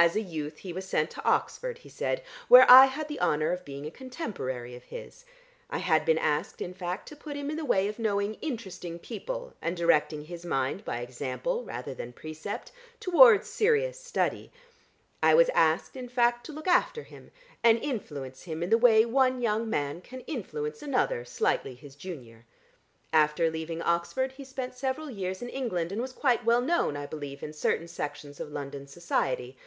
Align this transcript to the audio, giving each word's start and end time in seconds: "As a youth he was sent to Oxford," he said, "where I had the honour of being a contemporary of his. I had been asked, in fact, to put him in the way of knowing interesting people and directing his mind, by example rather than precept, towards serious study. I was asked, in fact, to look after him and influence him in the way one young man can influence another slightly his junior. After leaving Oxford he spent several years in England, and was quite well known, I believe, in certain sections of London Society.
"As 0.00 0.14
a 0.14 0.20
youth 0.20 0.58
he 0.58 0.72
was 0.72 0.86
sent 0.88 1.10
to 1.10 1.24
Oxford," 1.24 1.78
he 1.78 1.88
said, 1.88 2.22
"where 2.46 2.70
I 2.70 2.86
had 2.86 3.08
the 3.08 3.18
honour 3.20 3.50
of 3.50 3.64
being 3.64 3.84
a 3.84 3.90
contemporary 3.90 4.76
of 4.76 4.84
his. 4.84 5.24
I 5.70 5.78
had 5.78 6.04
been 6.04 6.18
asked, 6.18 6.62
in 6.62 6.72
fact, 6.72 7.08
to 7.08 7.16
put 7.16 7.36
him 7.36 7.50
in 7.50 7.56
the 7.56 7.64
way 7.64 7.88
of 7.88 7.98
knowing 7.98 8.34
interesting 8.34 9.00
people 9.00 9.54
and 9.60 9.76
directing 9.76 10.26
his 10.26 10.44
mind, 10.44 10.84
by 10.84 10.98
example 11.00 11.64
rather 11.64 11.94
than 11.94 12.12
precept, 12.12 12.70
towards 13.00 13.50
serious 13.50 13.98
study. 13.98 14.52
I 15.20 15.34
was 15.34 15.48
asked, 15.48 15.96
in 15.96 16.08
fact, 16.08 16.46
to 16.46 16.52
look 16.52 16.68
after 16.68 17.02
him 17.02 17.32
and 17.64 17.76
influence 17.80 18.44
him 18.44 18.62
in 18.62 18.70
the 18.70 18.78
way 18.78 19.04
one 19.04 19.42
young 19.42 19.68
man 19.68 20.00
can 20.00 20.20
influence 20.28 20.80
another 20.80 21.24
slightly 21.24 21.74
his 21.74 21.96
junior. 21.96 22.46
After 23.12 23.50
leaving 23.50 23.82
Oxford 23.82 24.30
he 24.30 24.44
spent 24.44 24.76
several 24.76 25.10
years 25.10 25.42
in 25.42 25.48
England, 25.48 25.90
and 25.90 26.00
was 26.00 26.12
quite 26.12 26.44
well 26.44 26.60
known, 26.60 26.96
I 26.96 27.06
believe, 27.06 27.42
in 27.42 27.52
certain 27.52 27.88
sections 27.88 28.38
of 28.38 28.52
London 28.52 28.86
Society. 28.86 29.58